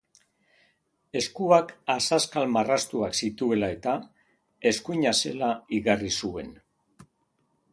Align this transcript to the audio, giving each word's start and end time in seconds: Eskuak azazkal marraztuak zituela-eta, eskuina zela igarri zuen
Eskuak 1.19 1.73
azazkal 1.95 2.47
marraztuak 2.55 3.17
zituela-eta, 3.27 3.93
eskuina 4.71 5.13
zela 5.27 5.51
igarri 5.81 6.11
zuen 6.23 6.51